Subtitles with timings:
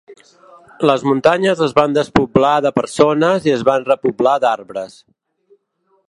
[0.89, 4.97] Les muntanyes es van despoblar de persones i es van repoblar d’arbres.